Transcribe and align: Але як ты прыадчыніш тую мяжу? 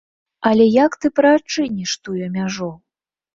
Але 0.51 0.65
як 0.83 0.95
ты 1.05 1.11
прыадчыніш 1.19 1.91
тую 2.09 2.19
мяжу? 2.39 2.71